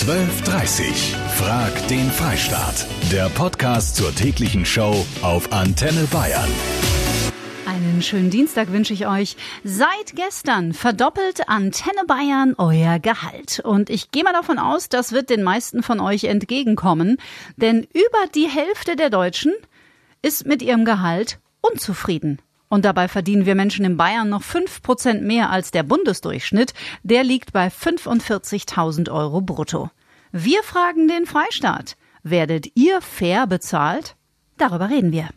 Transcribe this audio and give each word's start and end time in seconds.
1230. 0.00 1.14
Frag 1.36 1.88
den 1.88 2.10
Freistaat. 2.10 2.86
Der 3.12 3.28
Podcast 3.28 3.96
zur 3.96 4.14
täglichen 4.14 4.64
Show 4.64 5.04
auf 5.20 5.52
Antenne 5.52 6.04
Bayern. 6.10 6.48
Einen 7.66 8.00
schönen 8.00 8.30
Dienstag 8.30 8.72
wünsche 8.72 8.94
ich 8.94 9.06
euch. 9.06 9.36
Seit 9.62 10.16
gestern 10.16 10.72
verdoppelt 10.72 11.50
Antenne 11.50 12.00
Bayern 12.06 12.54
euer 12.56 12.98
Gehalt. 12.98 13.60
Und 13.62 13.90
ich 13.90 14.10
gehe 14.10 14.24
mal 14.24 14.32
davon 14.32 14.58
aus, 14.58 14.88
das 14.88 15.12
wird 15.12 15.28
den 15.28 15.42
meisten 15.42 15.82
von 15.82 16.00
euch 16.00 16.24
entgegenkommen. 16.24 17.18
Denn 17.58 17.82
über 17.92 18.26
die 18.34 18.48
Hälfte 18.48 18.96
der 18.96 19.10
Deutschen 19.10 19.52
ist 20.22 20.46
mit 20.46 20.62
ihrem 20.62 20.86
Gehalt 20.86 21.38
unzufrieden. 21.60 22.40
Und 22.70 22.84
dabei 22.84 23.08
verdienen 23.08 23.46
wir 23.46 23.56
Menschen 23.56 23.84
in 23.84 23.96
Bayern 23.96 24.28
noch 24.28 24.44
fünf 24.44 24.80
Prozent 24.80 25.24
mehr 25.24 25.50
als 25.50 25.72
der 25.72 25.82
Bundesdurchschnitt. 25.82 26.72
Der 27.02 27.24
liegt 27.24 27.52
bei 27.52 27.66
45.000 27.66 29.10
Euro 29.10 29.40
brutto. 29.40 29.90
Wir 30.30 30.62
fragen 30.62 31.08
den 31.08 31.26
Freistaat. 31.26 31.96
Werdet 32.22 32.68
ihr 32.76 33.00
fair 33.02 33.48
bezahlt? 33.48 34.14
Darüber 34.60 34.90
reden 34.90 35.10
wir. 35.10 35.30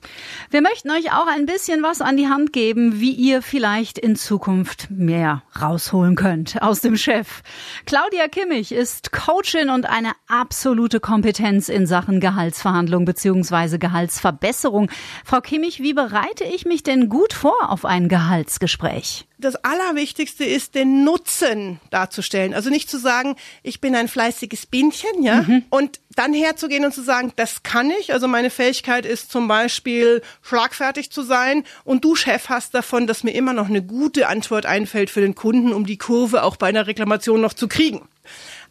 Wir 0.50 0.62
möchten 0.62 0.92
euch 0.92 1.14
auch 1.14 1.28
ein 1.28 1.46
bisschen 1.46 1.82
was 1.82 2.02
an 2.02 2.18
die 2.18 2.28
Hand 2.28 2.52
geben, 2.52 3.00
wie 3.00 3.14
ihr 3.14 3.42
vielleicht 3.42 3.98
in 3.98 4.18
Zukunft 4.18 4.90
mehr 4.92 5.44
rausholen 5.62 6.16
könnt 6.16 6.62
aus 6.62 6.82
dem 6.82 6.98
Chef. 6.98 7.42
Claudia 7.86 8.28
Kimmich 8.28 8.74
ist 8.74 9.14
Coachin 9.14 9.70
und 9.70 9.90
eine 9.90 10.12
absolute 10.28 11.00
Kompetenz 11.00 11.70
in 11.70 11.88
Sachen 11.88 12.20
Gehaltsverhandlung 12.20 13.06
bzw. 13.06 13.78
Gehaltsverbesserung. 13.78 14.92
Frau 15.24 15.40
Kimmich, 15.40 15.80
wie 15.82 15.94
bereite 15.94 16.44
ich 16.44 16.66
mich 16.66 16.84
denn 16.84 17.08
gut 17.08 17.32
vor 17.32 17.70
auf 17.70 17.86
ein 17.86 18.10
Gehaltsgespräch? 18.10 19.26
Das 19.44 19.56
Allerwichtigste 19.56 20.46
ist, 20.46 20.76
den 20.76 21.04
Nutzen 21.04 21.80
darzustellen. 21.90 22.54
Also 22.54 22.70
nicht 22.70 22.90
zu 22.90 22.98
sagen, 22.98 23.36
ich 23.62 23.82
bin 23.82 23.96
ein 23.96 24.08
fleißiges 24.08 24.66
Bienchen, 24.66 25.22
ja, 25.22 25.44
mhm. 25.44 25.64
und 25.70 26.00
dann 26.16 26.34
herzugehen 26.34 26.86
und 26.86 26.94
zu 26.94 27.02
sagen, 27.02 27.34
das 27.36 27.64
kann 27.64 27.92
ich. 28.00 28.14
Also 28.14 28.28
meine 28.28 28.50
Fähigkeit 28.50 29.06
ist 29.06 29.32
zum 29.32 29.48
Beispiel 29.48 30.22
schlagfertig 30.42 31.12
zu 31.12 31.24
sein 31.24 31.64
und 31.84 32.04
du 32.04 32.16
Chef 32.16 32.50
hast 32.50 32.74
davon, 32.74 33.08
dass 33.08 33.24
mir 33.24 33.32
immer 33.32 33.54
noch 33.54 33.68
eine 33.68 33.82
gute 33.82 34.28
Antwort 34.28 34.66
einfällt 34.66 35.10
für 35.10 35.22
den 35.22 35.36
Kunden, 35.36 35.74
um 35.74 35.86
die 35.86 35.98
Kurve 35.98 36.44
auch 36.44 36.56
bei 36.56 36.68
einer 36.68 36.88
Reklamation 36.88 37.42
noch 37.42 37.54
zu 37.54 37.68
kriegen. 37.68 38.08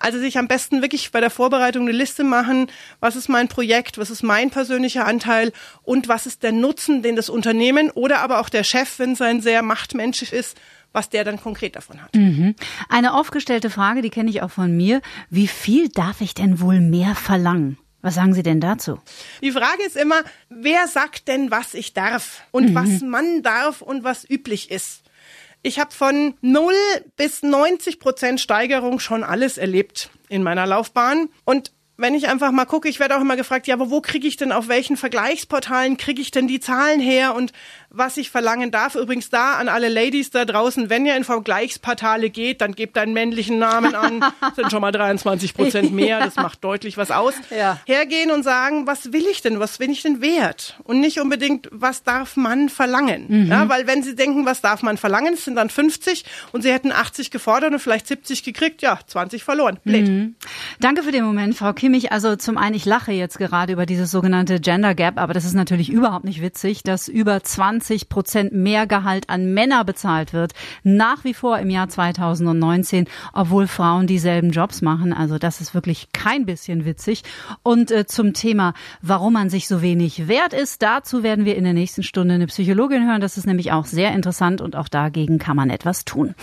Also 0.02 0.18
sich 0.18 0.36
am 0.36 0.48
besten 0.48 0.82
wirklich 0.82 1.12
bei 1.12 1.20
der 1.20 1.30
Vorbereitung 1.30 1.84
eine 1.84 1.96
Liste 1.96 2.24
machen, 2.24 2.66
was 2.98 3.14
ist 3.14 3.28
mein 3.28 3.46
Projekt, 3.46 3.98
was 3.98 4.10
ist 4.10 4.24
mein 4.24 4.50
persönlicher 4.50 5.06
Anteil 5.06 5.52
und 5.82 6.08
was 6.08 6.26
ist 6.26 6.42
der 6.42 6.50
Nutzen, 6.50 7.02
den 7.02 7.14
das 7.14 7.30
Unternehmen 7.30 7.88
oder 7.90 8.18
aber 8.18 8.40
auch 8.40 8.48
der 8.48 8.64
Chef, 8.64 8.98
wenn 8.98 9.12
es 9.12 9.20
ein 9.20 9.40
sehr 9.40 9.62
machtmenschlich 9.62 10.32
ist, 10.32 10.58
was 10.92 11.08
der 11.08 11.22
dann 11.22 11.40
konkret 11.40 11.76
davon 11.76 12.02
hat. 12.02 12.14
Mhm. 12.16 12.56
Eine 12.88 13.14
aufgestellte 13.14 13.70
Frage, 13.70 14.02
die 14.02 14.10
kenne 14.10 14.28
ich 14.28 14.42
auch 14.42 14.50
von 14.50 14.76
mir. 14.76 15.02
Wie 15.30 15.46
viel 15.46 15.88
darf 15.88 16.20
ich 16.20 16.34
denn 16.34 16.60
wohl 16.60 16.80
mehr 16.80 17.14
verlangen? 17.14 17.78
Was 18.00 18.16
sagen 18.16 18.34
Sie 18.34 18.42
denn 18.42 18.60
dazu? 18.60 18.98
Die 19.40 19.52
Frage 19.52 19.84
ist 19.86 19.96
immer, 19.96 20.22
wer 20.48 20.88
sagt 20.88 21.28
denn, 21.28 21.52
was 21.52 21.74
ich 21.74 21.94
darf 21.94 22.42
und 22.50 22.70
mhm. 22.70 22.74
was 22.74 23.00
man 23.02 23.44
darf 23.44 23.80
und 23.80 24.02
was 24.02 24.28
üblich 24.28 24.72
ist. 24.72 25.02
Ich 25.62 25.78
habe 25.78 25.92
von 25.92 26.34
0 26.40 26.74
bis 27.16 27.42
90 27.42 28.00
Prozent 28.00 28.40
Steigerung 28.40 28.98
schon 28.98 29.22
alles 29.22 29.58
erlebt 29.58 30.10
in 30.28 30.42
meiner 30.42 30.66
Laufbahn. 30.66 31.28
Und 31.44 31.72
wenn 32.02 32.14
ich 32.14 32.28
einfach 32.28 32.50
mal 32.50 32.66
gucke, 32.66 32.88
ich 32.88 33.00
werde 33.00 33.16
auch 33.16 33.20
immer 33.20 33.36
gefragt, 33.36 33.66
ja, 33.66 33.74
aber 33.74 33.88
wo 33.88 34.00
kriege 34.00 34.26
ich 34.26 34.36
denn, 34.36 34.52
auf 34.52 34.68
welchen 34.68 34.96
Vergleichsportalen 34.96 35.96
kriege 35.96 36.20
ich 36.20 36.30
denn 36.30 36.48
die 36.48 36.60
Zahlen 36.60 37.00
her 37.00 37.34
und 37.34 37.52
was 37.90 38.16
ich 38.16 38.30
verlangen 38.30 38.70
darf? 38.70 38.94
Übrigens 38.94 39.30
da 39.30 39.54
an 39.54 39.68
alle 39.68 39.88
Ladies 39.88 40.30
da 40.30 40.44
draußen, 40.44 40.90
wenn 40.90 41.06
ihr 41.06 41.16
in 41.16 41.24
Vergleichsportale 41.24 42.30
geht, 42.30 42.60
dann 42.60 42.74
gebt 42.74 42.98
einen 42.98 43.12
männlichen 43.12 43.58
Namen 43.58 43.94
an, 43.94 44.24
sind 44.56 44.70
schon 44.70 44.80
mal 44.80 44.92
23 44.92 45.54
Prozent 45.54 45.92
mehr, 45.92 46.18
das 46.20 46.36
macht 46.36 46.64
deutlich 46.64 46.96
was 46.96 47.10
aus. 47.10 47.34
Ja. 47.52 47.78
Hergehen 47.84 48.30
und 48.30 48.44
sagen, 48.44 48.86
was 48.86 49.12
will 49.12 49.26
ich 49.26 49.42
denn, 49.42 49.60
was 49.60 49.76
bin 49.76 49.90
ich 49.90 50.00
denn 50.00 50.22
wert? 50.22 50.78
Und 50.84 51.00
nicht 51.00 51.20
unbedingt, 51.20 51.68
was 51.70 52.02
darf 52.02 52.34
man 52.36 52.70
verlangen? 52.70 53.26
Mhm. 53.28 53.50
Ja, 53.50 53.68
weil 53.68 53.86
wenn 53.86 54.02
sie 54.02 54.14
denken, 54.14 54.46
was 54.46 54.62
darf 54.62 54.82
man 54.82 54.96
verlangen, 54.96 55.34
es 55.34 55.44
sind 55.44 55.56
dann 55.56 55.68
50 55.68 56.24
und 56.52 56.62
sie 56.62 56.72
hätten 56.72 56.90
80 56.90 57.30
gefordert 57.30 57.72
und 57.72 57.78
vielleicht 57.78 58.06
70 58.06 58.42
gekriegt, 58.42 58.80
ja, 58.80 58.98
20 59.06 59.44
verloren. 59.44 59.78
Blöd. 59.84 60.08
Mhm. 60.08 60.34
Danke 60.80 61.02
für 61.02 61.12
den 61.12 61.24
Moment, 61.24 61.54
Frau 61.54 61.74
Kim 61.74 61.91
mich, 61.92 62.10
also 62.10 62.34
zum 62.34 62.58
einen, 62.58 62.74
ich 62.74 62.84
lache 62.84 63.12
jetzt 63.12 63.38
gerade 63.38 63.72
über 63.72 63.86
dieses 63.86 64.10
sogenannte 64.10 64.58
Gender 64.58 64.96
Gap, 64.96 65.18
aber 65.18 65.32
das 65.32 65.44
ist 65.44 65.54
natürlich 65.54 65.90
überhaupt 65.90 66.24
nicht 66.24 66.42
witzig, 66.42 66.82
dass 66.82 67.06
über 67.06 67.40
20 67.40 68.08
Prozent 68.08 68.52
mehr 68.52 68.88
Gehalt 68.88 69.30
an 69.30 69.54
Männer 69.54 69.84
bezahlt 69.84 70.32
wird, 70.32 70.54
nach 70.82 71.22
wie 71.22 71.34
vor 71.34 71.58
im 71.60 71.70
Jahr 71.70 71.88
2019, 71.88 73.06
obwohl 73.32 73.68
Frauen 73.68 74.08
dieselben 74.08 74.50
Jobs 74.50 74.82
machen. 74.82 75.12
Also 75.12 75.38
das 75.38 75.60
ist 75.60 75.74
wirklich 75.74 76.08
kein 76.12 76.46
bisschen 76.46 76.84
witzig. 76.84 77.22
Und 77.62 77.92
äh, 77.92 78.06
zum 78.06 78.32
Thema, 78.32 78.74
warum 79.00 79.34
man 79.34 79.50
sich 79.50 79.68
so 79.68 79.82
wenig 79.82 80.26
wert 80.26 80.52
ist, 80.52 80.82
dazu 80.82 81.22
werden 81.22 81.44
wir 81.44 81.56
in 81.56 81.64
der 81.64 81.74
nächsten 81.74 82.02
Stunde 82.02 82.34
eine 82.34 82.48
Psychologin 82.48 83.06
hören. 83.06 83.20
Das 83.20 83.36
ist 83.36 83.46
nämlich 83.46 83.70
auch 83.70 83.86
sehr 83.86 84.12
interessant 84.12 84.60
und 84.60 84.74
auch 84.74 84.88
dagegen 84.88 85.38
kann 85.38 85.56
man 85.56 85.70
etwas 85.70 86.04
tun. 86.04 86.34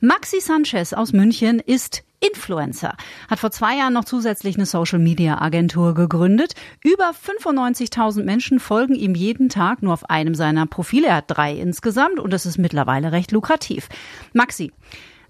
Maxi 0.00 0.40
Sanchez 0.40 0.92
aus 0.92 1.12
München 1.12 1.58
ist 1.58 2.04
Influencer, 2.20 2.94
hat 3.28 3.38
vor 3.38 3.50
zwei 3.50 3.76
Jahren 3.76 3.92
noch 3.92 4.04
zusätzlich 4.04 4.56
eine 4.56 4.66
Social-Media-Agentur 4.66 5.94
gegründet. 5.94 6.54
Über 6.82 7.10
95.000 7.10 8.24
Menschen 8.24 8.60
folgen 8.60 8.94
ihm 8.94 9.14
jeden 9.14 9.48
Tag 9.48 9.82
nur 9.82 9.92
auf 9.92 10.10
einem 10.10 10.34
seiner 10.34 10.66
Profile. 10.66 11.08
Er 11.08 11.16
hat 11.16 11.24
drei 11.28 11.54
insgesamt 11.54 12.18
und 12.18 12.32
das 12.32 12.46
ist 12.46 12.58
mittlerweile 12.58 13.12
recht 13.12 13.32
lukrativ. 13.32 13.88
Maxi, 14.32 14.72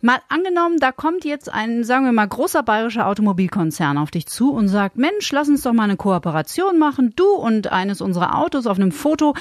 Mal 0.01 0.21
angenommen, 0.29 0.79
da 0.79 0.93
kommt 0.93 1.25
jetzt 1.25 1.53
ein, 1.53 1.83
sagen 1.83 2.05
wir 2.05 2.13
mal, 2.13 2.29
großer 2.29 2.63
bayerischer 2.63 3.09
Automobilkonzern 3.09 3.99
auf 3.99 4.13
dich 4.13 4.27
zu 4.27 4.53
und 4.53 4.69
sagt, 4.69 4.97
Mensch, 4.97 5.33
lass 5.33 5.49
uns 5.49 5.63
doch 5.63 5.73
mal 5.73 5.85
eine 5.85 5.97
Kooperation 5.97 6.79
machen, 6.79 7.15
du 7.17 7.27
und 7.27 7.73
eines 7.73 8.01
unserer 8.01 8.39
Autos 8.39 8.69
auf 8.69 8.77
einem 8.77 8.93
Foto. 8.93 9.35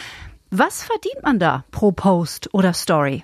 Was 0.50 0.82
verdient 0.82 1.22
man 1.22 1.38
da 1.38 1.64
pro 1.70 1.92
Post 1.92 2.54
oder 2.56 2.74
Story? 2.74 3.24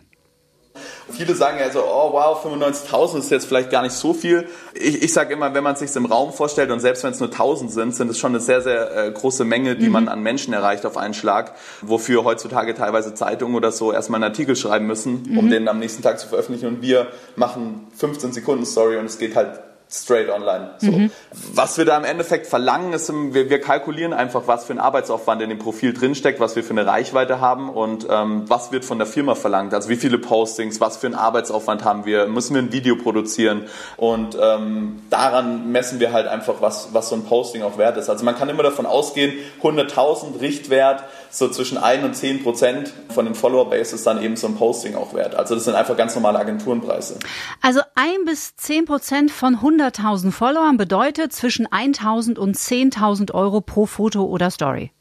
Viele 1.16 1.36
sagen 1.36 1.58
ja 1.60 1.70
so, 1.72 1.80
oh 1.80 2.14
wow, 2.14 2.44
95.000 2.46 3.20
ist 3.20 3.32
jetzt 3.32 3.46
vielleicht 3.46 3.70
gar 3.70 3.82
nicht 3.82 3.94
so 3.94 4.14
viel. 4.14 4.48
Ich, 4.74 5.02
ich 5.04 5.14
sage 5.14 5.34
immer, 5.34 5.54
wenn 5.54 5.64
man 5.64 5.74
es 5.74 5.80
sich 5.80 5.96
im 5.96 6.06
Raum 6.06 6.34
vorstellt 6.34 6.72
und 6.72 6.80
selbst 6.80 7.04
wenn 7.04 7.12
es 7.12 7.20
nur 7.20 7.30
1.000 7.30 7.70
sind, 7.70 7.96
sind 7.96 8.10
es 8.10 8.18
schon 8.18 8.32
eine 8.32 8.40
sehr, 8.40 8.62
sehr 8.62 8.96
äh, 8.96 9.12
große 9.12 9.46
Menge, 9.46 9.76
die 9.76 9.88
mhm. 9.88 9.92
man 9.92 10.08
an 10.08 10.22
Menschen 10.22 10.54
erreicht 10.54 10.86
auf 10.86 10.98
einen 10.98 11.14
Schlag, 11.14 11.54
wofür 11.82 12.24
heutzutage 12.24 12.74
teilweise 12.74 13.14
Zeitungen 13.14 13.56
oder 13.56 13.72
so 13.72 13.92
erstmal 13.94 14.18
einen 14.18 14.32
Artikel 14.32 14.56
schreiben 14.56 14.88
müssen, 14.88 15.24
mhm. 15.28 15.38
um 15.38 15.50
den 15.50 15.68
am 15.68 15.80
nächsten 15.80 16.02
Tag 16.02 16.20
zu 16.20 16.28
veröffentlichen. 16.28 16.68
Und 16.68 16.82
wir 16.82 17.08
machen 17.36 17.88
15 17.96 18.34
Sekunden 18.34 18.66
Story 18.66 18.98
und 18.98 19.06
es 19.06 19.18
geht 19.18 19.36
halt 19.36 19.60
straight 19.94 20.30
online. 20.30 20.72
So. 20.80 20.92
Mhm. 20.92 21.12
Was 21.54 21.78
wir 21.78 21.86
da 21.86 21.98
im 21.98 22.04
Endeffekt 22.04 22.48
verlangen, 22.48 22.94
ist, 22.94 23.12
wir, 23.14 23.50
wir, 23.50 23.62
kalkulieren 23.62 24.14
einfach, 24.14 24.44
was 24.48 24.66
für 24.66 24.74
ein 24.74 24.80
Arbeitsaufwand 24.80 25.42
in 25.42 25.50
dem 25.50 25.60
Profil 25.60 25.94
drinsteckt, 25.94 26.40
was 26.40 26.56
wir 26.56 26.64
für 26.64 26.72
eine 26.72 26.88
Reichweite 26.88 27.40
haben 27.40 27.70
und 27.70 28.08
ähm, 28.10 28.44
was 28.48 28.72
wird 28.72 28.86
von 28.86 28.98
der 28.98 29.08
Firma 29.08 29.36
verlangt. 29.36 29.74
Also 29.74 29.90
wie 29.90 29.96
viele 29.96 30.18
Postings, 30.18 30.82
was 30.82 30.98
für 30.98 31.08
einen 31.08 31.16
Arbeitsaufwand 31.16 31.84
haben 31.84 32.06
wir, 32.06 32.26
müssen 32.28 32.56
wir 32.56 32.62
ein 32.62 32.72
Video 32.72 32.96
produzieren 32.96 33.66
und 33.98 34.38
ähm, 34.42 35.02
daran 35.10 35.72
messen 35.72 36.00
wir 36.00 36.12
halt 36.12 36.28
einfach, 36.28 36.56
was, 36.60 36.90
was 36.94 37.10
so 37.10 37.16
ein 37.16 37.26
Posting 37.26 37.62
auch 37.62 37.78
wert 37.78 37.98
ist. 37.98 38.10
Also 38.10 38.26
man 38.26 38.36
kann 38.36 38.50
immer 38.50 38.64
davon 38.64 38.86
ausgehen, 38.86 39.34
100.000 39.62 40.42
Richtwert, 40.42 41.04
so 41.30 41.50
zwischen 41.50 41.78
1 41.78 42.04
und 42.04 42.16
10 42.16 42.44
Prozent 42.44 42.94
von 43.10 43.26
dem 43.26 43.36
Follower-Base 43.36 43.96
ist 43.96 44.08
dann 44.08 44.22
eben 44.22 44.38
so 44.38 44.48
ein 44.48 44.56
Posting 44.56 44.96
auch 44.96 45.14
wert. 45.14 45.36
Also 45.36 45.56
das 45.56 45.66
sind 45.66 45.76
einfach 45.76 45.98
ganz 45.98 46.16
normale 46.16 46.40
Agenturenpreise. 46.40 47.20
Also 47.62 47.82
1 47.96 48.26
bis 48.26 48.56
10 48.56 48.86
Prozent 48.86 49.32
von 49.32 49.56
100 49.56 49.73
100.000 49.80 50.32
Followern 50.32 50.78
bedeutet 50.78 51.34
zwischen 51.34 51.68
1.000 51.68 52.38
und 52.38 52.56
10.000 52.56 53.34
Euro 53.34 53.62
pro 53.62 53.86
Foto 53.86 54.26
oder 54.26 54.50
Story. 54.52 54.92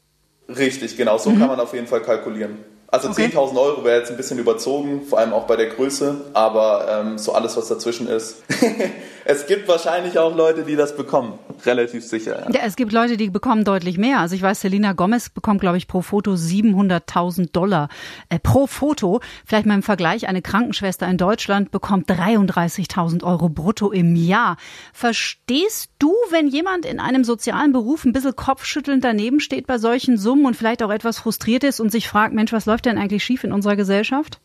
Richtig, 0.49 0.97
genau. 0.97 1.17
So 1.17 1.29
mhm. 1.31 1.39
kann 1.39 1.47
man 1.47 1.59
auf 1.59 1.73
jeden 1.73 1.87
Fall 1.87 2.01
kalkulieren. 2.01 2.57
Also 2.93 3.09
okay. 3.09 3.25
10.000 3.25 3.59
Euro 3.59 3.83
wäre 3.83 3.97
jetzt 3.97 4.11
ein 4.11 4.17
bisschen 4.17 4.37
überzogen, 4.37 5.01
vor 5.01 5.17
allem 5.17 5.33
auch 5.33 5.47
bei 5.47 5.55
der 5.55 5.65
Größe, 5.65 6.25
aber 6.33 7.01
ähm, 7.01 7.17
so 7.17 7.33
alles, 7.33 7.57
was 7.57 7.67
dazwischen 7.67 8.07
ist. 8.07 8.43
es 9.25 9.47
gibt 9.47 9.67
wahrscheinlich 9.67 10.19
auch 10.19 10.35
Leute, 10.35 10.61
die 10.61 10.75
das 10.75 10.95
bekommen, 10.95 11.39
relativ 11.65 12.05
sicher. 12.05 12.45
Ja. 12.45 12.51
ja. 12.51 12.61
es 12.67 12.75
gibt 12.75 12.91
Leute, 12.91 13.17
die 13.17 13.31
bekommen 13.31 13.63
deutlich 13.63 13.97
mehr. 13.97 14.19
Also 14.19 14.35
ich 14.35 14.43
weiß, 14.43 14.61
Selina 14.61 14.93
Gomez 14.93 15.31
bekommt, 15.31 15.59
glaube 15.59 15.77
ich, 15.77 15.87
pro 15.87 16.03
Foto 16.03 16.33
700.000 16.33 17.51
Dollar 17.51 17.89
äh, 18.29 18.37
pro 18.37 18.67
Foto. 18.67 19.21
Vielleicht 19.43 19.65
mal 19.65 19.73
im 19.73 19.81
Vergleich, 19.81 20.27
eine 20.27 20.43
Krankenschwester 20.43 21.07
in 21.07 21.17
Deutschland 21.17 21.71
bekommt 21.71 22.07
33.000 22.11 23.23
Euro 23.23 23.49
brutto 23.49 23.91
im 23.91 24.15
Jahr. 24.15 24.55
Verstehst 24.93 25.89
du, 25.97 26.13
wenn 26.29 26.47
jemand 26.47 26.85
in 26.85 26.99
einem 26.99 27.23
sozialen 27.23 27.73
Beruf 27.73 28.05
ein 28.05 28.13
bisschen 28.13 28.35
kopfschüttelnd 28.35 29.03
daneben 29.03 29.39
steht 29.39 29.65
bei 29.65 29.79
solchen 29.79 30.19
Summen 30.19 30.45
und 30.45 30.55
vielleicht 30.55 30.83
auch 30.83 30.91
etwas 30.91 31.17
frustriert 31.17 31.63
ist 31.63 31.79
und 31.79 31.91
sich 31.91 32.07
fragt, 32.07 32.35
Mensch, 32.35 32.53
was 32.53 32.67
läuft 32.67 32.82
läuft 32.83 32.85
denn 32.85 33.01
eigentlich 33.01 33.23
schief 33.23 33.43
in 33.43 33.51
unserer 33.51 33.75
Gesellschaft? 33.75 34.39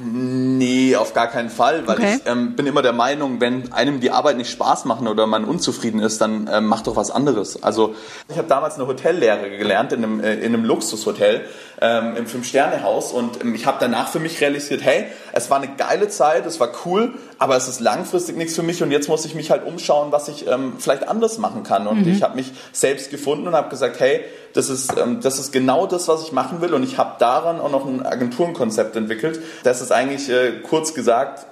Nee, 0.00 0.94
auf 0.94 1.12
gar 1.12 1.26
keinen 1.26 1.50
Fall, 1.50 1.88
weil 1.88 1.96
okay. 1.96 2.18
ich 2.20 2.30
ähm, 2.30 2.54
bin 2.54 2.66
immer 2.66 2.82
der 2.82 2.92
Meinung, 2.92 3.40
wenn 3.40 3.72
einem 3.72 3.98
die 3.98 4.12
Arbeit 4.12 4.36
nicht 4.36 4.48
Spaß 4.48 4.84
macht 4.84 5.02
oder 5.02 5.26
man 5.26 5.44
unzufrieden 5.44 5.98
ist, 5.98 6.20
dann 6.20 6.48
ähm, 6.52 6.66
macht 6.66 6.86
doch 6.86 6.94
was 6.94 7.10
anderes. 7.10 7.64
Also 7.64 7.96
ich 8.28 8.38
habe 8.38 8.46
damals 8.46 8.76
eine 8.76 8.86
Hotellehre 8.86 9.50
gelernt 9.58 9.92
in 9.92 10.04
einem, 10.04 10.20
äh, 10.20 10.34
in 10.34 10.54
einem 10.54 10.64
Luxushotel 10.64 11.46
ähm, 11.80 12.14
im 12.16 12.26
Fünf-Sterne-Haus 12.26 13.12
und 13.12 13.42
ähm, 13.42 13.56
ich 13.56 13.66
habe 13.66 13.78
danach 13.80 14.08
für 14.08 14.20
mich 14.20 14.40
realisiert, 14.40 14.82
hey, 14.84 15.06
es 15.38 15.50
war 15.50 15.58
eine 15.58 15.74
geile 15.76 16.08
Zeit, 16.08 16.44
es 16.46 16.60
war 16.60 16.70
cool, 16.84 17.14
aber 17.38 17.56
es 17.56 17.68
ist 17.68 17.80
langfristig 17.80 18.36
nichts 18.36 18.54
für 18.54 18.62
mich 18.62 18.82
und 18.82 18.90
jetzt 18.90 19.08
muss 19.08 19.24
ich 19.24 19.34
mich 19.34 19.50
halt 19.50 19.64
umschauen, 19.64 20.12
was 20.12 20.28
ich 20.28 20.46
ähm, 20.46 20.74
vielleicht 20.78 21.08
anders 21.08 21.38
machen 21.38 21.62
kann. 21.62 21.86
Und 21.86 22.04
mhm. 22.04 22.12
ich 22.12 22.22
habe 22.22 22.36
mich 22.36 22.52
selbst 22.72 23.10
gefunden 23.10 23.46
und 23.46 23.54
habe 23.54 23.70
gesagt, 23.70 24.00
hey, 24.00 24.20
das 24.52 24.68
ist, 24.68 24.92
ähm, 24.98 25.20
das 25.22 25.38
ist 25.38 25.52
genau 25.52 25.86
das, 25.86 26.08
was 26.08 26.22
ich 26.22 26.32
machen 26.32 26.60
will 26.60 26.74
und 26.74 26.82
ich 26.82 26.98
habe 26.98 27.12
daran 27.18 27.60
auch 27.60 27.70
noch 27.70 27.86
ein 27.86 28.04
Agenturenkonzept 28.04 28.96
entwickelt. 28.96 29.40
Das 29.62 29.80
ist 29.80 29.92
eigentlich 29.92 30.28
äh, 30.28 30.60
kurz 30.62 30.92
gesagt 30.94 31.46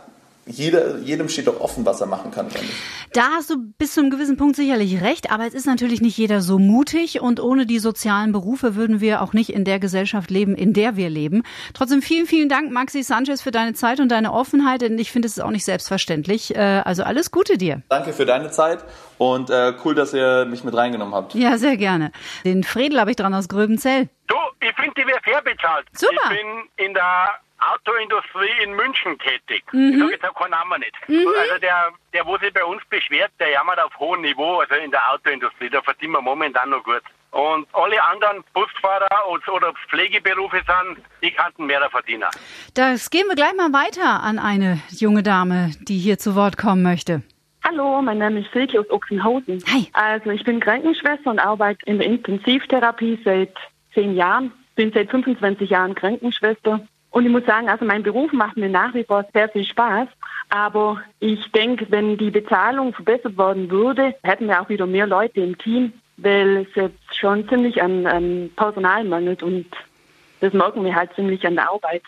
jeder, 0.46 0.98
jedem 0.98 1.28
steht 1.28 1.48
doch 1.48 1.60
offen, 1.60 1.84
was 1.84 2.00
er 2.00 2.06
machen 2.06 2.30
kann. 2.30 2.46
Da 3.12 3.30
hast 3.34 3.50
du 3.50 3.56
bis 3.78 3.94
zu 3.94 4.00
einem 4.00 4.10
gewissen 4.10 4.36
Punkt 4.36 4.54
sicherlich 4.54 5.02
recht, 5.02 5.30
aber 5.30 5.44
es 5.44 5.54
ist 5.54 5.66
natürlich 5.66 6.00
nicht 6.00 6.16
jeder 6.16 6.40
so 6.40 6.58
mutig 6.58 7.20
und 7.20 7.40
ohne 7.40 7.66
die 7.66 7.80
sozialen 7.80 8.30
Berufe 8.32 8.76
würden 8.76 9.00
wir 9.00 9.22
auch 9.22 9.32
nicht 9.32 9.50
in 9.50 9.64
der 9.64 9.80
Gesellschaft 9.80 10.30
leben, 10.30 10.54
in 10.54 10.72
der 10.72 10.96
wir 10.96 11.10
leben. 11.10 11.42
Trotzdem 11.74 12.00
vielen, 12.00 12.26
vielen 12.26 12.48
Dank, 12.48 12.70
Maxi 12.70 13.02
Sanchez, 13.02 13.42
für 13.42 13.50
deine 13.50 13.74
Zeit 13.74 13.98
und 13.98 14.10
deine 14.10 14.32
Offenheit, 14.32 14.82
denn 14.82 14.98
ich 14.98 15.10
finde 15.10 15.26
es 15.26 15.36
ist 15.36 15.42
auch 15.42 15.50
nicht 15.50 15.64
selbstverständlich. 15.64 16.54
Äh, 16.54 16.82
also 16.84 17.02
alles 17.02 17.32
Gute 17.32 17.58
dir. 17.58 17.82
Danke 17.88 18.12
für 18.12 18.26
deine 18.26 18.50
Zeit 18.50 18.84
und 19.18 19.50
äh, 19.50 19.72
cool, 19.84 19.96
dass 19.96 20.14
ihr 20.14 20.44
mich 20.44 20.62
mit 20.62 20.74
reingenommen 20.76 21.14
habt. 21.14 21.34
Ja, 21.34 21.58
sehr 21.58 21.76
gerne. 21.76 22.12
Den 22.44 22.62
Fredel 22.62 23.00
habe 23.00 23.10
ich 23.10 23.16
dran 23.16 23.34
aus 23.34 23.48
Gröbenzell. 23.48 24.08
Du, 24.28 24.36
ich 24.60 24.74
finde, 24.76 24.92
die 24.96 25.06
wäre 25.06 25.20
fair 25.24 25.42
bezahlt. 25.42 25.86
Super. 25.92 26.14
Ich 26.24 26.28
bin 26.28 26.86
in 26.86 26.94
der 26.94 27.30
Autoindustrie 27.58 28.62
in 28.62 28.74
München 28.74 29.18
tätig. 29.18 29.64
Mhm. 29.72 29.92
Ich 29.92 29.98
sage 29.98 30.12
jetzt 30.12 30.24
auch 30.28 30.34
keinen 30.34 30.50
Namen 30.50 30.80
nicht. 30.80 30.94
Mhm. 31.08 31.26
Also 31.40 31.58
der, 31.58 31.92
der, 32.12 32.26
wo 32.26 32.36
sich 32.38 32.52
bei 32.52 32.64
uns 32.64 32.82
beschwert, 32.90 33.32
der 33.40 33.50
jammert 33.50 33.80
auf 33.80 33.98
hohem 33.98 34.22
Niveau, 34.22 34.60
also 34.60 34.74
in 34.74 34.90
der 34.90 35.12
Autoindustrie, 35.12 35.70
da 35.70 35.80
verdienen 35.82 36.12
wir 36.12 36.22
momentan 36.22 36.70
noch 36.70 36.82
gut. 36.84 37.02
Und 37.30 37.66
alle 37.72 38.02
anderen 38.02 38.42
Busfahrer 38.54 39.08
oder 39.28 39.74
Pflegeberufe 39.88 40.62
sind, 40.66 41.04
die 41.22 41.30
kannten 41.30 41.66
mehr 41.66 41.88
verdienen. 41.90 42.28
Das 42.74 43.10
gehen 43.10 43.26
wir 43.28 43.34
gleich 43.34 43.54
mal 43.54 43.72
weiter 43.72 44.22
an 44.22 44.38
eine 44.38 44.80
junge 44.90 45.22
Dame, 45.22 45.72
die 45.82 45.98
hier 45.98 46.18
zu 46.18 46.34
Wort 46.34 46.56
kommen 46.56 46.82
möchte. 46.82 47.22
Hallo, 47.62 48.00
mein 48.00 48.18
Name 48.18 48.40
ist 48.40 48.52
Silke 48.52 48.78
aus 48.78 48.88
Ochsenhausen. 48.90 49.62
Hi. 49.72 49.88
Also 49.92 50.30
ich 50.30 50.44
bin 50.44 50.60
Krankenschwester 50.60 51.28
und 51.28 51.40
arbeite 51.40 51.84
in 51.86 51.98
der 51.98 52.06
Intensivtherapie 52.06 53.18
seit 53.24 53.54
zehn 53.92 54.14
Jahren. 54.14 54.52
Bin 54.76 54.92
seit 54.92 55.10
25 55.10 55.70
Jahren 55.70 55.94
Krankenschwester 55.94 56.86
und 57.16 57.24
ich 57.24 57.32
muss 57.32 57.46
sagen, 57.46 57.70
also 57.70 57.86
mein 57.86 58.02
Beruf 58.02 58.30
macht 58.34 58.58
mir 58.58 58.68
nach 58.68 58.92
wie 58.92 59.02
vor 59.02 59.24
sehr 59.32 59.48
viel 59.48 59.64
Spaß. 59.64 60.06
Aber 60.50 61.00
ich 61.18 61.50
denke, 61.52 61.86
wenn 61.88 62.18
die 62.18 62.30
Bezahlung 62.30 62.92
verbessert 62.92 63.38
worden 63.38 63.70
würde, 63.70 64.14
hätten 64.22 64.48
wir 64.48 64.60
auch 64.60 64.68
wieder 64.68 64.86
mehr 64.86 65.06
Leute 65.06 65.40
im 65.40 65.56
Team, 65.56 65.94
weil 66.18 66.66
es 66.68 66.74
jetzt 66.74 67.16
schon 67.16 67.48
ziemlich 67.48 67.82
an, 67.82 68.06
an 68.06 68.50
Personal 68.54 69.04
mangelt 69.04 69.42
und 69.42 69.64
das 70.40 70.52
merken 70.52 70.84
wir 70.84 70.94
halt 70.94 71.10
ziemlich 71.14 71.46
an 71.46 71.54
der 71.54 71.70
Arbeit. 71.70 72.02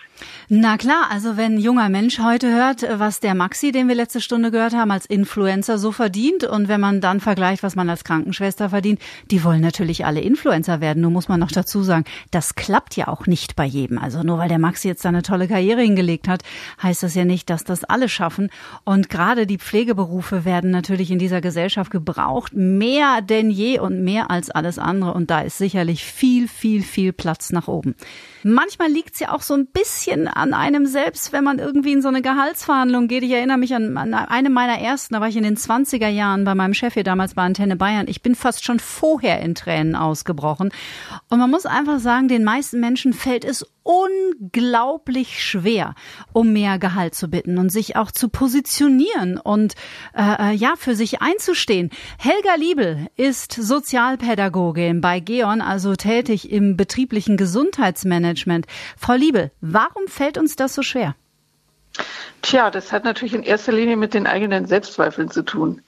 Na 0.48 0.76
klar, 0.76 1.08
also 1.10 1.36
wenn 1.36 1.54
ein 1.54 1.58
junger 1.58 1.88
Mensch 1.88 2.19
heute 2.19 2.52
hört, 2.52 2.84
was 2.98 3.20
der 3.20 3.34
Maxi, 3.34 3.72
den 3.72 3.88
wir 3.88 3.94
letzte 3.94 4.20
Stunde 4.20 4.50
gehört 4.50 4.75
haben, 4.75 4.90
als 4.90 5.06
Influencer 5.06 5.78
so 5.78 5.92
verdient 5.92 6.44
und 6.44 6.69
wenn 6.69 6.80
man 6.80 7.00
dann 7.00 7.20
vergleicht, 7.20 7.62
was 7.62 7.76
man 7.76 7.88
als 7.88 8.04
Krankenschwester 8.04 8.70
verdient, 8.70 9.00
die 9.30 9.44
wollen 9.44 9.60
natürlich 9.60 10.04
alle 10.04 10.20
Influencer 10.20 10.80
werden. 10.80 11.02
Nur 11.02 11.10
muss 11.10 11.28
man 11.28 11.40
noch 11.40 11.50
dazu 11.50 11.82
sagen, 11.82 12.04
das 12.30 12.54
klappt 12.54 12.96
ja 12.96 13.08
auch 13.08 13.26
nicht 13.26 13.56
bei 13.56 13.64
jedem. 13.64 13.98
Also 13.98 14.22
nur 14.22 14.38
weil 14.38 14.48
der 14.48 14.58
Maxi 14.58 14.88
jetzt 14.88 15.06
eine 15.06 15.22
tolle 15.22 15.48
Karriere 15.48 15.80
hingelegt 15.80 16.28
hat, 16.28 16.42
heißt 16.82 17.02
das 17.02 17.14
ja 17.14 17.25
nicht, 17.25 17.48
dass 17.50 17.64
das 17.64 17.84
alle 17.84 18.08
schaffen. 18.08 18.50
Und 18.84 19.08
gerade 19.08 19.46
die 19.46 19.58
Pflegeberufe 19.58 20.44
werden 20.44 20.70
natürlich 20.70 21.10
in 21.10 21.19
dieser 21.19 21.40
Gesellschaft 21.40 21.90
gebraucht, 21.90 22.52
mehr 22.54 23.20
denn 23.22 23.50
je 23.50 23.78
und 23.78 24.02
mehr 24.02 24.30
als 24.30 24.50
alles 24.50 24.78
andere. 24.78 25.14
Und 25.14 25.30
da 25.30 25.40
ist 25.40 25.58
sicherlich 25.58 26.04
viel, 26.04 26.48
viel, 26.48 26.82
viel 26.82 27.12
Platz 27.12 27.52
nach 27.52 27.69
oben. 27.69 27.94
Manchmal 28.44 28.91
liegt 28.91 29.15
es 29.15 29.20
ja 29.20 29.32
auch 29.32 29.43
so 29.43 29.55
ein 29.55 29.67
bisschen 29.67 30.29
an 30.29 30.55
einem 30.55 30.87
selbst, 30.87 31.32
wenn 31.32 31.43
man 31.44 31.59
irgendwie 31.59 31.93
in 31.93 32.03
so 32.03 32.09
eine 32.09 32.23
Gehaltsverhandlung 32.23 33.09
geht. 33.09 33.25
Ich 33.25 33.32
erinnere 33.32 33.59
mich 33.59 33.75
an, 33.75 33.97
an 33.97 34.15
eine 34.15 34.49
meiner 34.49 34.79
ersten, 34.79 35.15
da 35.15 35.20
war 35.20 35.29
ich 35.29 35.37
in 35.37 35.43
den 35.43 35.56
20er 35.56 36.09
Jahren 36.09 36.44
bei 36.44 36.55
meinem 36.55 36.75
Chef 36.75 36.94
hier 36.94 37.05
damals 37.05 37.35
bei 37.35 37.43
Antenne 37.43 37.76
Bayern. 37.76 38.06
Ich 38.09 38.23
bin 38.23 38.35
fast 38.35 38.65
schon 38.65 38.79
vorher 38.79 39.41
in 39.41 39.55
Tränen 39.55 39.97
ausgebrochen. 39.97 40.70
Und 41.29 41.38
man 41.38 41.50
muss 41.50 41.67
einfach 41.67 41.99
sagen, 41.99 42.29
den 42.29 42.44
meisten 42.44 42.79
Menschen 42.81 43.12
fällt 43.12 43.44
es 43.44 43.67
unglaublich 43.88 45.43
schwer, 45.43 45.94
um 46.35 46.52
mehr 46.52 46.79
Gehalt 46.79 47.14
zu 47.14 47.29
bitten 47.29 47.56
und 47.56 47.70
sich 47.70 47.96
auch 47.96 48.11
zu 48.11 48.29
positionieren 48.29 49.38
und 49.38 49.76
äh, 50.14 50.50
äh, 50.50 50.55
ja 50.55 50.75
für 50.76 50.94
sich 50.94 51.23
einzustehen. 51.23 51.88
Helga 52.19 52.55
Liebel 52.56 53.06
ist 53.17 53.52
Sozialpädagogin 53.52 55.00
bei 55.00 55.20
Geon, 55.20 55.62
also 55.62 55.94
tätig 55.94 56.52
im 56.52 56.76
betrieblichen 56.76 57.38
Gesundheitsmanagement. 57.38 58.67
Frau 58.99 59.14
Liebel, 59.14 59.52
warum 59.62 60.06
fällt 60.06 60.37
uns 60.37 60.55
das 60.55 60.75
so 60.75 60.82
schwer? 60.82 61.14
Tja, 62.43 62.70
das 62.70 62.93
hat 62.93 63.05
natürlich 63.05 63.35
in 63.35 63.43
erster 63.43 63.73
Linie 63.73 63.96
mit 63.96 64.12
den 64.12 64.26
eigenen 64.26 64.67
Selbstzweifeln 64.67 65.31
zu 65.31 65.43
tun. 65.43 65.81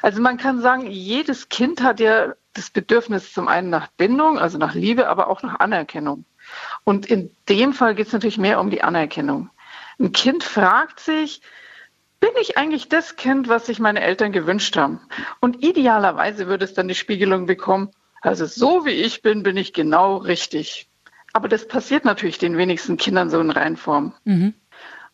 Also 0.00 0.22
man 0.22 0.36
kann 0.36 0.60
sagen, 0.60 0.86
jedes 0.86 1.48
Kind 1.48 1.82
hat 1.82 1.98
ja 1.98 2.34
das 2.54 2.70
Bedürfnis 2.70 3.32
zum 3.32 3.48
einen 3.48 3.68
nach 3.68 3.88
Bindung, 3.88 4.38
also 4.38 4.58
nach 4.58 4.74
Liebe, 4.74 5.08
aber 5.08 5.28
auch 5.28 5.42
nach 5.42 5.58
Anerkennung. 5.58 6.24
Und 6.84 7.06
in 7.06 7.30
dem 7.48 7.72
Fall 7.72 7.94
geht 7.94 8.08
es 8.08 8.12
natürlich 8.12 8.38
mehr 8.38 8.60
um 8.60 8.70
die 8.70 8.82
Anerkennung. 8.82 9.50
Ein 9.98 10.12
Kind 10.12 10.44
fragt 10.44 11.00
sich, 11.00 11.42
bin 12.20 12.30
ich 12.40 12.56
eigentlich 12.56 12.88
das 12.88 13.16
Kind, 13.16 13.48
was 13.48 13.66
sich 13.66 13.78
meine 13.78 14.00
Eltern 14.00 14.32
gewünscht 14.32 14.76
haben? 14.76 15.00
Und 15.40 15.62
idealerweise 15.62 16.46
würde 16.46 16.64
es 16.64 16.74
dann 16.74 16.88
die 16.88 16.94
Spiegelung 16.94 17.46
bekommen, 17.46 17.90
also 18.20 18.46
so 18.46 18.84
wie 18.84 18.90
ich 18.90 19.22
bin, 19.22 19.42
bin 19.42 19.56
ich 19.56 19.72
genau 19.72 20.16
richtig. 20.16 20.88
Aber 21.32 21.48
das 21.48 21.68
passiert 21.68 22.04
natürlich 22.04 22.38
den 22.38 22.56
wenigsten 22.56 22.96
Kindern 22.96 23.30
so 23.30 23.38
in 23.40 23.50
Reinform. 23.50 24.14
Mhm. 24.24 24.54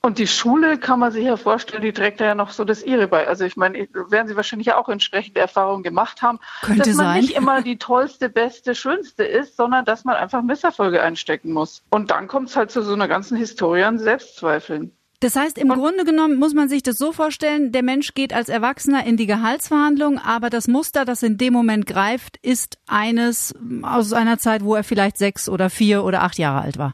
Und 0.04 0.18
die 0.18 0.26
Schule 0.26 0.76
kann 0.76 0.98
man 1.00 1.12
sich 1.12 1.24
ja 1.24 1.38
vorstellen, 1.38 1.80
die 1.80 1.94
trägt 1.94 2.20
ja 2.20 2.34
noch 2.34 2.50
so 2.50 2.66
das 2.66 2.82
ihre 2.82 3.08
bei. 3.08 3.26
Also 3.26 3.46
ich 3.46 3.56
meine, 3.56 3.88
werden 4.10 4.28
Sie 4.28 4.36
wahrscheinlich 4.36 4.66
ja 4.66 4.76
auch 4.76 4.90
entsprechende 4.90 5.40
Erfahrungen 5.40 5.82
gemacht 5.82 6.20
haben, 6.20 6.40
Könnte 6.60 6.80
dass 6.80 6.88
man 6.88 7.06
sein. 7.06 7.20
nicht 7.22 7.34
immer 7.34 7.62
die 7.62 7.78
tollste, 7.78 8.28
beste, 8.28 8.74
schönste 8.74 9.24
ist, 9.24 9.56
sondern 9.56 9.86
dass 9.86 10.04
man 10.04 10.16
einfach 10.16 10.42
Misserfolge 10.42 11.00
einstecken 11.00 11.54
muss. 11.54 11.82
Und 11.88 12.10
dann 12.10 12.28
kommt 12.28 12.50
es 12.50 12.56
halt 12.56 12.70
zu 12.70 12.82
so 12.82 12.92
einer 12.92 13.08
ganzen 13.08 13.38
Historie 13.38 13.84
an 13.84 13.98
Selbstzweifeln. 13.98 14.94
Das 15.24 15.36
heißt, 15.36 15.56
im 15.56 15.70
und 15.70 15.78
Grunde 15.78 16.04
genommen 16.04 16.38
muss 16.38 16.52
man 16.52 16.68
sich 16.68 16.82
das 16.82 16.98
so 16.98 17.10
vorstellen, 17.10 17.72
der 17.72 17.82
Mensch 17.82 18.12
geht 18.12 18.34
als 18.34 18.50
Erwachsener 18.50 19.06
in 19.06 19.16
die 19.16 19.24
Gehaltsverhandlung, 19.24 20.18
aber 20.18 20.50
das 20.50 20.68
Muster, 20.68 21.06
das 21.06 21.22
in 21.22 21.38
dem 21.38 21.54
Moment 21.54 21.86
greift, 21.86 22.36
ist 22.42 22.76
eines 22.86 23.54
aus 23.80 24.12
einer 24.12 24.38
Zeit, 24.38 24.62
wo 24.62 24.74
er 24.74 24.84
vielleicht 24.84 25.16
sechs 25.16 25.48
oder 25.48 25.70
vier 25.70 26.04
oder 26.04 26.24
acht 26.24 26.36
Jahre 26.36 26.60
alt 26.60 26.76
war. 26.76 26.92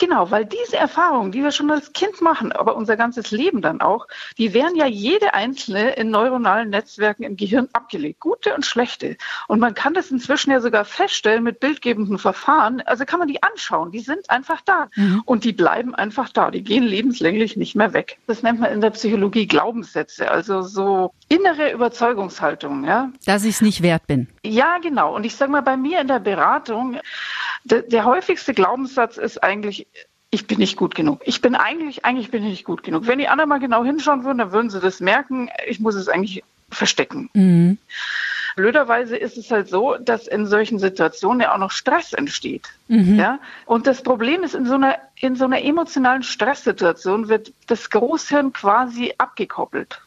Genau, 0.00 0.30
weil 0.30 0.46
diese 0.46 0.78
Erfahrungen, 0.78 1.30
die 1.30 1.42
wir 1.42 1.52
schon 1.52 1.70
als 1.70 1.92
Kind 1.92 2.22
machen, 2.22 2.52
aber 2.52 2.74
unser 2.74 2.96
ganzes 2.96 3.30
Leben 3.32 3.60
dann 3.60 3.82
auch, 3.82 4.08
die 4.38 4.54
werden 4.54 4.74
ja 4.74 4.86
jede 4.86 5.34
einzelne 5.34 5.90
in 5.90 6.10
neuronalen 6.10 6.70
Netzwerken 6.70 7.22
im 7.22 7.36
Gehirn 7.36 7.68
abgelegt, 7.74 8.18
gute 8.18 8.54
und 8.54 8.64
schlechte. 8.64 9.18
Und 9.46 9.60
man 9.60 9.74
kann 9.74 9.92
das 9.92 10.10
inzwischen 10.10 10.52
ja 10.52 10.60
sogar 10.62 10.86
feststellen 10.86 11.44
mit 11.44 11.60
bildgebenden 11.60 12.16
Verfahren. 12.16 12.80
Also 12.80 13.04
kann 13.04 13.18
man 13.18 13.28
die 13.28 13.42
anschauen, 13.42 13.92
die 13.92 14.00
sind 14.00 14.30
einfach 14.30 14.62
da 14.62 14.88
mhm. 14.96 15.22
und 15.26 15.44
die 15.44 15.52
bleiben 15.52 15.94
einfach 15.94 16.30
da, 16.30 16.50
die 16.50 16.64
gehen 16.64 16.84
lebenslänglich 16.84 17.58
nicht 17.60 17.76
mehr 17.76 17.92
weg. 17.92 18.18
Das 18.26 18.42
nennt 18.42 18.58
man 18.58 18.72
in 18.72 18.80
der 18.80 18.90
Psychologie 18.90 19.46
Glaubenssätze, 19.46 20.28
also 20.28 20.62
so 20.62 21.12
innere 21.28 21.70
Überzeugungshaltung. 21.70 22.84
Ja? 22.84 23.12
Dass 23.26 23.44
ich 23.44 23.56
es 23.56 23.60
nicht 23.60 23.82
wert 23.82 24.08
bin. 24.08 24.26
Ja, 24.44 24.78
genau. 24.78 25.14
Und 25.14 25.24
ich 25.24 25.36
sage 25.36 25.52
mal, 25.52 25.60
bei 25.60 25.76
mir 25.76 26.00
in 26.00 26.08
der 26.08 26.18
Beratung, 26.18 26.98
der, 27.62 27.82
der 27.82 28.04
häufigste 28.04 28.54
Glaubenssatz 28.54 29.16
ist 29.16 29.44
eigentlich, 29.44 29.86
ich 30.30 30.46
bin 30.46 30.58
nicht 30.58 30.76
gut 30.76 30.94
genug. 30.94 31.20
Ich 31.24 31.40
bin 31.40 31.54
eigentlich, 31.54 32.04
eigentlich 32.04 32.30
bin 32.30 32.42
ich 32.42 32.50
nicht 32.50 32.64
gut 32.64 32.82
genug. 32.82 33.06
Wenn 33.06 33.18
die 33.18 33.28
anderen 33.28 33.48
mal 33.48 33.60
genau 33.60 33.84
hinschauen 33.84 34.24
würden, 34.24 34.38
dann 34.38 34.52
würden 34.52 34.70
sie 34.70 34.80
das 34.80 35.00
merken. 35.00 35.50
Ich 35.68 35.78
muss 35.78 35.94
es 35.94 36.08
eigentlich 36.08 36.42
verstecken. 36.70 37.30
Mhm. 37.34 37.78
Blöderweise 38.56 39.16
ist 39.16 39.36
es 39.36 39.50
halt 39.50 39.68
so, 39.68 39.96
dass 39.96 40.26
in 40.26 40.46
solchen 40.46 40.78
Situationen 40.78 41.40
ja 41.40 41.54
auch 41.54 41.58
noch 41.58 41.70
Stress 41.70 42.12
entsteht. 42.12 42.68
Mhm. 42.88 43.16
Ja? 43.16 43.38
Und 43.66 43.86
das 43.86 44.02
Problem 44.02 44.42
ist, 44.42 44.54
in 44.54 44.66
so 44.66 44.74
einer, 44.74 44.96
in 45.16 45.36
so 45.36 45.44
einer 45.44 45.62
emotionalen 45.62 46.22
Stresssituation 46.22 47.28
wird 47.28 47.52
das 47.66 47.90
Großhirn 47.90 48.52
quasi 48.52 49.14
abgekoppelt. 49.18 50.00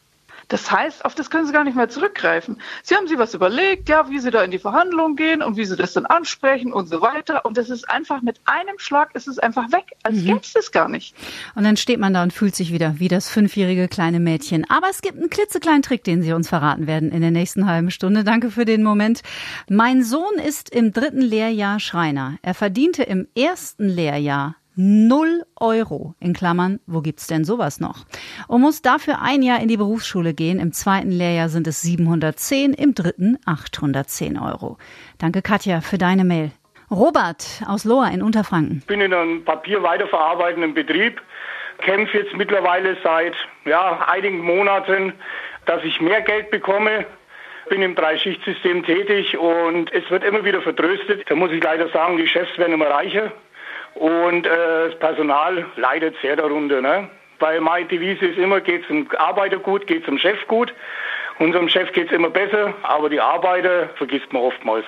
Das 0.48 0.70
heißt, 0.70 1.04
auf 1.04 1.14
das 1.14 1.30
können 1.30 1.46
Sie 1.46 1.52
gar 1.52 1.64
nicht 1.64 1.76
mehr 1.76 1.88
zurückgreifen. 1.88 2.60
Sie 2.82 2.94
haben 2.94 3.06
sich 3.06 3.18
was 3.18 3.34
überlegt, 3.34 3.88
ja, 3.88 4.08
wie 4.10 4.18
Sie 4.18 4.30
da 4.30 4.42
in 4.42 4.50
die 4.50 4.58
Verhandlungen 4.58 5.16
gehen 5.16 5.42
und 5.42 5.56
wie 5.56 5.64
Sie 5.64 5.76
das 5.76 5.92
dann 5.92 6.06
ansprechen 6.06 6.72
und 6.72 6.88
so 6.88 7.00
weiter. 7.00 7.44
Und 7.44 7.56
das 7.56 7.70
ist 7.70 7.88
einfach 7.90 8.22
mit 8.22 8.40
einem 8.44 8.78
Schlag 8.78 9.14
ist 9.14 9.28
es 9.28 9.38
einfach 9.38 9.72
weg, 9.72 9.84
als 10.02 10.16
mhm. 10.16 10.26
gäbe 10.26 10.40
es 10.42 10.52
das 10.52 10.72
gar 10.72 10.88
nicht. 10.88 11.14
Und 11.54 11.64
dann 11.64 11.76
steht 11.76 12.00
man 12.00 12.14
da 12.14 12.22
und 12.22 12.32
fühlt 12.32 12.54
sich 12.54 12.72
wieder 12.72 12.98
wie 12.98 13.08
das 13.08 13.28
fünfjährige 13.28 13.88
kleine 13.88 14.20
Mädchen. 14.20 14.68
Aber 14.68 14.88
es 14.90 15.02
gibt 15.02 15.18
einen 15.18 15.30
klitzekleinen 15.30 15.82
Trick, 15.82 16.04
den 16.04 16.22
Sie 16.22 16.32
uns 16.32 16.48
verraten 16.48 16.86
werden 16.86 17.10
in 17.10 17.20
der 17.20 17.30
nächsten 17.30 17.66
halben 17.66 17.90
Stunde. 17.90 18.24
Danke 18.24 18.50
für 18.50 18.64
den 18.64 18.82
Moment. 18.82 19.22
Mein 19.68 20.02
Sohn 20.02 20.38
ist 20.44 20.70
im 20.70 20.92
dritten 20.92 21.20
Lehrjahr 21.20 21.80
Schreiner. 21.80 22.38
Er 22.42 22.54
verdiente 22.54 23.02
im 23.02 23.28
ersten 23.36 23.88
Lehrjahr 23.88 24.56
Null 24.76 25.44
Euro. 25.60 26.14
In 26.18 26.32
Klammern, 26.34 26.80
wo 26.86 27.00
gibt's 27.00 27.28
denn 27.28 27.44
sowas 27.44 27.78
noch? 27.78 28.04
Und 28.48 28.60
muss 28.60 28.82
dafür 28.82 29.22
ein 29.22 29.42
Jahr 29.42 29.60
in 29.60 29.68
die 29.68 29.76
Berufsschule 29.76 30.34
gehen. 30.34 30.58
Im 30.58 30.72
zweiten 30.72 31.12
Lehrjahr 31.12 31.48
sind 31.48 31.66
es 31.66 31.82
710, 31.82 32.74
im 32.74 32.94
dritten 32.94 33.38
810 33.46 34.38
Euro. 34.38 34.78
Danke 35.18 35.42
Katja 35.42 35.80
für 35.80 35.98
deine 35.98 36.24
Mail. 36.24 36.50
Robert 36.90 37.62
aus 37.68 37.84
Lohr 37.84 38.08
in 38.08 38.22
Unterfranken. 38.22 38.78
Ich 38.80 38.86
bin 38.86 39.00
in 39.00 39.14
einem 39.14 39.44
papierweiterverarbeitenden 39.44 40.74
Betrieb 40.74 41.20
kämpfe 41.78 42.18
jetzt 42.18 42.36
mittlerweile 42.36 42.96
seit 43.02 43.34
ja, 43.64 44.06
einigen 44.08 44.40
Monaten, 44.40 45.12
dass 45.66 45.82
ich 45.84 46.00
mehr 46.00 46.22
Geld 46.22 46.50
bekomme. 46.50 47.06
Bin 47.68 47.80
im 47.80 47.94
Dreischichtsystem 47.94 48.84
tätig 48.84 49.38
und 49.38 49.92
es 49.92 50.10
wird 50.10 50.24
immer 50.24 50.44
wieder 50.44 50.60
vertröstet. 50.60 51.28
Da 51.28 51.34
muss 51.34 51.50
ich 51.50 51.62
leider 51.62 51.88
sagen, 51.88 52.18
die 52.18 52.26
Chefs 52.26 52.58
werden 52.58 52.74
immer 52.74 52.90
reicher 52.90 53.32
und 53.94 54.46
äh, 54.46 54.88
das 54.90 54.98
Personal 54.98 55.66
leidet 55.76 56.14
sehr 56.22 56.36
darunter. 56.36 56.80
Ne? 56.80 57.08
Weil 57.38 57.60
meine 57.60 57.86
Devise 57.86 58.26
ist 58.26 58.38
immer, 58.38 58.60
geht 58.60 58.82
es 58.82 58.88
dem 58.88 59.08
Arbeiter 59.18 59.58
gut, 59.58 59.86
geht 59.86 60.00
es 60.00 60.06
dem 60.06 60.18
Chef 60.18 60.46
gut. 60.48 60.72
Unserem 61.38 61.68
Chef 61.68 61.92
geht 61.92 62.06
es 62.06 62.12
immer 62.12 62.30
besser, 62.30 62.74
aber 62.82 63.08
die 63.08 63.20
Arbeiter 63.20 63.88
vergisst 63.96 64.32
man 64.32 64.42
oftmals. 64.42 64.84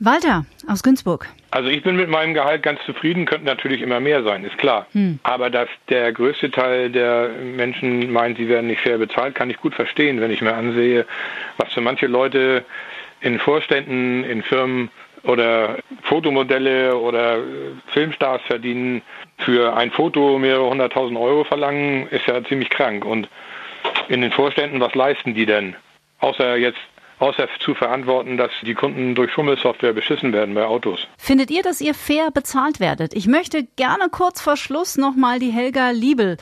Walter 0.00 0.46
aus 0.68 0.82
Günzburg. 0.82 1.26
Also 1.50 1.68
ich 1.68 1.82
bin 1.82 1.96
mit 1.96 2.08
meinem 2.08 2.32
Gehalt 2.32 2.62
ganz 2.62 2.78
zufrieden, 2.86 3.26
könnte 3.26 3.46
natürlich 3.46 3.82
immer 3.82 3.98
mehr 3.98 4.22
sein, 4.22 4.44
ist 4.44 4.56
klar. 4.56 4.86
Hm. 4.92 5.18
Aber 5.24 5.50
dass 5.50 5.68
der 5.88 6.12
größte 6.12 6.50
Teil 6.50 6.90
der 6.90 7.30
Menschen 7.30 8.12
meint, 8.12 8.38
sie 8.38 8.48
werden 8.48 8.68
nicht 8.68 8.80
fair 8.80 8.98
bezahlt, 8.98 9.34
kann 9.34 9.50
ich 9.50 9.56
gut 9.56 9.74
verstehen, 9.74 10.20
wenn 10.20 10.30
ich 10.30 10.40
mir 10.40 10.54
ansehe, 10.54 11.04
was 11.56 11.72
für 11.72 11.80
manche 11.80 12.06
Leute 12.06 12.64
in 13.20 13.40
Vorständen, 13.40 14.22
in 14.22 14.42
Firmen 14.42 14.90
oder 15.24 15.78
Fotomodelle 16.02 16.96
oder 16.96 17.38
Filmstars 17.88 18.42
verdienen, 18.42 19.02
für 19.38 19.76
ein 19.76 19.90
Foto 19.90 20.38
mehrere 20.38 20.68
hunderttausend 20.68 21.18
Euro 21.18 21.44
verlangen, 21.44 22.08
ist 22.08 22.26
ja 22.26 22.42
ziemlich 22.44 22.70
krank. 22.70 23.04
Und 23.04 23.28
in 24.08 24.20
den 24.20 24.32
Vorständen, 24.32 24.80
was 24.80 24.94
leisten 24.94 25.34
die 25.34 25.46
denn? 25.46 25.76
Außer 26.20 26.56
jetzt 26.56 26.78
außer 27.18 27.48
zu 27.58 27.74
verantworten, 27.74 28.36
dass 28.36 28.50
die 28.62 28.74
Kunden 28.74 29.14
durch 29.14 29.32
Schummelsoftware 29.32 29.92
beschissen 29.92 30.32
werden 30.32 30.54
bei 30.54 30.64
Autos. 30.64 31.06
Findet 31.16 31.50
ihr, 31.50 31.62
dass 31.62 31.80
ihr 31.80 31.94
fair 31.94 32.30
bezahlt 32.30 32.80
werdet? 32.80 33.14
Ich 33.14 33.26
möchte 33.26 33.64
gerne 33.76 34.08
kurz 34.10 34.40
vor 34.40 34.56
Schluss 34.56 34.96
nochmal 34.96 35.38
die 35.38 35.50
Helga 35.50 35.90
Liebel 35.90 36.36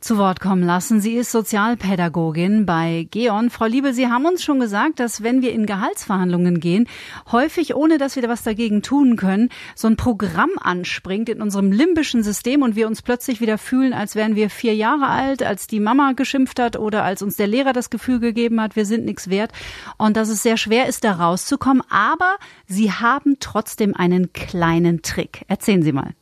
zu 0.00 0.18
Wort 0.18 0.40
kommen 0.40 0.62
lassen. 0.62 1.00
Sie 1.00 1.14
ist 1.14 1.32
Sozialpädagogin 1.32 2.66
bei 2.66 3.06
Geon. 3.10 3.50
Frau 3.50 3.66
Liebel, 3.66 3.92
Sie 3.92 4.08
haben 4.08 4.26
uns 4.26 4.42
schon 4.42 4.60
gesagt, 4.60 5.00
dass 5.00 5.22
wenn 5.22 5.42
wir 5.42 5.52
in 5.52 5.66
Gehaltsverhandlungen 5.66 6.60
gehen, 6.60 6.86
häufig, 7.32 7.74
ohne 7.74 7.98
dass 7.98 8.16
wir 8.16 8.28
was 8.28 8.42
dagegen 8.42 8.82
tun 8.82 9.16
können, 9.16 9.48
so 9.74 9.88
ein 9.88 9.96
Programm 9.96 10.50
anspringt 10.60 11.28
in 11.28 11.42
unserem 11.42 11.72
limbischen 11.72 12.22
System 12.22 12.62
und 12.62 12.76
wir 12.76 12.86
uns 12.86 13.02
plötzlich 13.02 13.40
wieder 13.40 13.58
fühlen, 13.58 13.92
als 13.92 14.14
wären 14.14 14.36
wir 14.36 14.50
vier 14.50 14.74
Jahre 14.74 15.08
alt, 15.08 15.42
als 15.42 15.66
die 15.66 15.80
Mama 15.80 16.12
geschimpft 16.12 16.60
hat 16.60 16.76
oder 16.78 17.04
als 17.04 17.22
uns 17.22 17.36
der 17.36 17.46
Lehrer 17.46 17.72
das 17.72 17.90
Gefühl 17.90 18.20
gegeben 18.20 18.60
hat, 18.60 18.76
wir 18.76 18.86
sind 18.86 19.04
nichts 19.04 19.30
wert 19.30 19.52
und 19.96 20.16
dass 20.16 20.28
es 20.28 20.42
sehr 20.42 20.56
schwer 20.56 20.88
ist, 20.88 21.04
da 21.04 21.12
rauszukommen. 21.12 21.82
Aber 21.90 22.36
Sie 22.66 22.92
haben 22.92 23.36
trotzdem 23.40 23.94
einen 23.94 24.32
kleinen 24.32 25.02
Trick. 25.02 25.44
Erzählen 25.48 25.82
Sie 25.82 25.92
mal. 25.92 26.14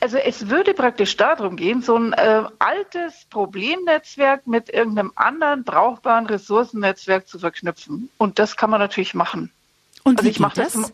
Also 0.00 0.16
es 0.18 0.48
würde 0.48 0.74
praktisch 0.74 1.16
darum 1.16 1.56
gehen, 1.56 1.82
so 1.82 1.96
ein 1.96 2.12
äh, 2.12 2.44
altes 2.58 3.26
Problemnetzwerk 3.30 4.46
mit 4.46 4.70
irgendeinem 4.70 5.12
anderen 5.16 5.64
brauchbaren 5.64 6.26
Ressourcennetzwerk 6.26 7.26
zu 7.26 7.38
verknüpfen. 7.38 8.10
Und 8.18 8.38
das 8.38 8.56
kann 8.56 8.70
man 8.70 8.80
natürlich 8.80 9.14
machen. 9.14 9.52
Und 10.04 10.18
also 10.18 10.30
ich 10.30 10.40
mache 10.40 10.56
das? 10.56 10.72
das? 10.72 10.92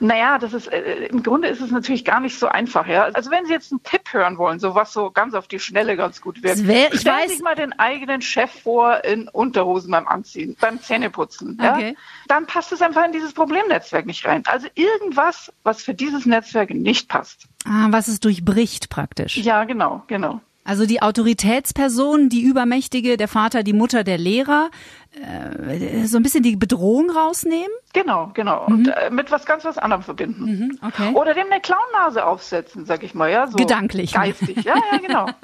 Naja, 0.00 0.38
das 0.38 0.52
ist 0.52 0.68
äh, 0.72 1.06
im 1.06 1.22
Grunde 1.22 1.48
ist 1.48 1.60
es 1.60 1.70
natürlich 1.70 2.04
gar 2.04 2.20
nicht 2.20 2.38
so 2.38 2.46
einfach, 2.46 2.86
ja. 2.86 3.04
Also 3.04 3.30
wenn 3.30 3.46
Sie 3.46 3.52
jetzt 3.52 3.72
einen 3.72 3.82
Tipp 3.82 4.12
hören 4.12 4.38
wollen, 4.38 4.60
so 4.60 4.74
was 4.74 4.92
so 4.92 5.10
ganz 5.10 5.34
auf 5.34 5.48
die 5.48 5.58
Schnelle 5.58 5.96
ganz 5.96 6.20
gut 6.20 6.42
wirkt, 6.42 6.66
wär, 6.66 6.92
ich 6.92 7.00
stellen 7.00 7.16
weiß. 7.16 7.30
sich 7.30 7.42
mal 7.42 7.54
den 7.54 7.72
eigenen 7.78 8.22
Chef 8.22 8.50
vor 8.50 9.04
in 9.04 9.28
Unterhosen 9.28 9.90
beim 9.90 10.06
Anziehen, 10.06 10.56
beim 10.60 10.80
Zähneputzen. 10.80 11.58
Okay. 11.60 11.90
Ja? 11.90 11.94
Dann 12.28 12.46
passt 12.46 12.72
es 12.72 12.82
einfach 12.82 13.04
in 13.04 13.12
dieses 13.12 13.32
Problemnetzwerk 13.32 14.06
nicht 14.06 14.24
rein. 14.26 14.42
Also 14.46 14.68
irgendwas, 14.74 15.52
was 15.62 15.82
für 15.82 15.94
dieses 15.94 16.26
Netzwerk 16.26 16.70
nicht 16.70 17.08
passt. 17.08 17.46
Ah, 17.64 17.88
was 17.90 18.08
es 18.08 18.20
durchbricht 18.20 18.90
praktisch. 18.90 19.36
Ja, 19.36 19.64
genau, 19.64 20.02
genau. 20.06 20.40
Also 20.66 20.84
die 20.84 21.00
Autoritätsperson, 21.00 22.28
die 22.28 22.42
Übermächtige, 22.42 23.16
der 23.16 23.28
Vater, 23.28 23.62
die 23.62 23.72
Mutter, 23.72 24.02
der 24.02 24.18
Lehrer, 24.18 24.70
äh, 25.12 26.06
so 26.06 26.16
ein 26.16 26.24
bisschen 26.24 26.42
die 26.42 26.56
Bedrohung 26.56 27.08
rausnehmen? 27.10 27.70
Genau, 27.92 28.30
genau. 28.34 28.66
Mhm. 28.68 28.74
Und 28.74 28.88
äh, 28.88 29.10
mit 29.10 29.30
was 29.30 29.46
ganz 29.46 29.64
was 29.64 29.78
anderem 29.78 30.02
verbinden. 30.02 30.44
Mhm, 30.44 30.78
okay. 30.84 31.12
Oder 31.14 31.34
dem 31.34 31.46
eine 31.50 31.60
Clownnase 31.60 32.26
aufsetzen, 32.26 32.84
sag 32.84 33.04
ich 33.04 33.14
mal, 33.14 33.30
ja. 33.30 33.46
So 33.46 33.56
gedanklich. 33.56 34.12
Geistig, 34.12 34.64
ja, 34.64 34.74
ja, 34.92 34.98
genau. 34.98 35.26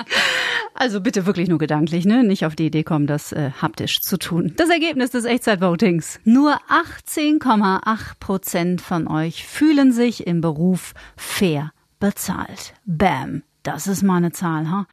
Also 0.75 1.01
bitte 1.01 1.27
wirklich 1.27 1.49
nur 1.49 1.59
gedanklich, 1.59 2.07
ne? 2.07 2.25
Nicht 2.25 2.47
auf 2.47 2.57
die 2.57 2.67
Idee 2.67 2.83
kommen, 2.83 3.07
das 3.07 3.31
äh, 3.33 3.51
haptisch 3.61 4.01
zu 4.01 4.19
tun. 4.19 4.55
Das 4.57 4.71
Ergebnis 4.71 5.11
des 5.11 5.27
Echtzeitvotings. 5.27 6.19
Nur 6.25 6.59
18,8 6.69 8.19
Prozent 8.19 8.81
von 8.81 9.07
euch 9.07 9.47
fühlen 9.47 9.93
sich 9.93 10.27
im 10.27 10.41
Beruf 10.41 10.95
fair 11.17 11.73
bezahlt. 12.01 12.75
Bam. 12.85 13.43
Das 13.63 13.87
ist 13.87 14.03
mal 14.03 14.17
eine 14.17 14.33
Zahl, 14.33 14.69
ha? 14.69 14.87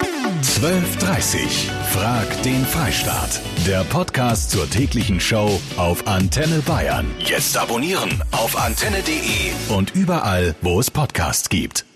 12.30 0.43 1.71
Frag 1.91 2.43
den 2.43 2.63
Freistaat. 2.65 3.41
Der 3.65 3.83
Podcast 3.85 4.51
zur 4.51 4.69
täglichen 4.69 5.19
Show 5.19 5.59
auf 5.75 6.05
Antenne 6.07 6.59
Bayern. 6.59 7.07
Jetzt 7.17 7.57
abonnieren 7.57 8.23
auf 8.31 8.55
antenne.de 8.55 9.75
und 9.75 9.95
überall, 9.95 10.55
wo 10.61 10.79
es 10.79 10.91
Podcasts 10.91 11.49
gibt. 11.49 11.88